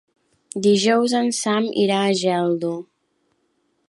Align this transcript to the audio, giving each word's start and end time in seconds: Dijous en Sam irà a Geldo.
Dijous 0.67 1.13
en 1.19 1.29
Sam 1.39 1.67
irà 1.83 1.99
a 2.07 2.15
Geldo. 2.23 2.73